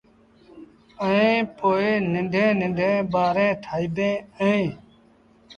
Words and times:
ائيٚݩ 1.03 1.47
پو 1.57 1.69
ننڊيٚن 2.11 2.51
ننڍيٚݩ 2.59 3.07
ٻآريٚݩ 3.11 3.59
ٺآئيٚبيٚن 3.63 4.15
اهيݩ 4.39 4.71